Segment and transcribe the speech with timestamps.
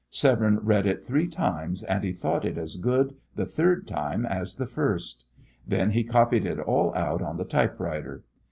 [0.09, 4.55] Severne read it three times, and he thought it as good the third time as
[4.55, 5.25] the first.
[5.67, 8.23] Then he copied it all out on the typewriter.